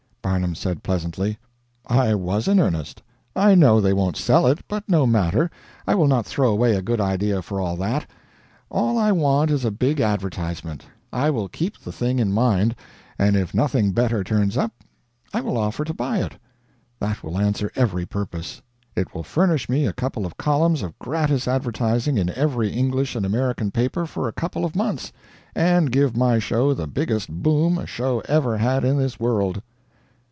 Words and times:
Barnum 0.23 0.53
said 0.55 0.81
pleasantly 0.83 1.39
"I 1.87 2.13
was 2.13 2.47
in 2.47 2.59
earnest. 2.59 3.01
I 3.35 3.53
know 3.55 3.81
they 3.81 3.91
won't 3.91 4.15
sell 4.15 4.45
it, 4.47 4.59
but 4.67 4.87
no 4.87 5.05
matter, 5.07 5.49
I 5.87 5.93
will 5.95 6.07
not 6.07 6.25
throw 6.27 6.51
away 6.51 6.75
a 6.75 6.81
good 6.81 7.01
idea 7.01 7.41
for 7.41 7.59
all 7.59 7.75
that. 7.77 8.05
All 8.69 8.97
I 8.99 9.11
want 9.11 9.49
is 9.51 9.65
a 9.65 9.71
big 9.71 9.99
advertisement. 9.99 10.85
I 11.11 11.31
will 11.31 11.49
keep 11.49 11.77
the 11.79 11.91
thing 11.91 12.17
in 12.19 12.31
mind, 12.31 12.75
and 13.19 13.35
if 13.35 13.53
nothing 13.53 13.91
better 13.91 14.23
turns 14.23 14.57
up 14.57 14.71
I 15.33 15.41
will 15.41 15.57
offer 15.57 15.83
to 15.83 15.93
buy 15.93 16.19
it. 16.21 16.33
That 16.99 17.23
will 17.23 17.37
answer 17.39 17.71
every 17.75 18.05
purpose. 18.05 18.61
It 18.95 19.13
will 19.13 19.23
furnish 19.23 19.67
me 19.67 19.85
a 19.85 19.91
couple 19.93 20.25
of 20.25 20.37
columns 20.37 20.81
of 20.83 20.97
gratis 20.99 21.47
advertising 21.47 22.17
in 22.17 22.29
every 22.29 22.69
English 22.71 23.15
and 23.17 23.25
American 23.25 23.69
paper 23.71 24.05
for 24.05 24.27
a 24.29 24.33
couple 24.33 24.63
of 24.65 24.75
months, 24.77 25.11
and 25.55 25.91
give 25.91 26.15
my 26.15 26.37
show 26.39 26.73
the 26.73 26.87
biggest 26.87 27.29
boom 27.29 27.77
a 27.77 27.87
show 27.87 28.21
ever 28.29 28.57
had 28.59 28.85
in 28.85 28.97
this 28.97 29.19
world." 29.19 29.61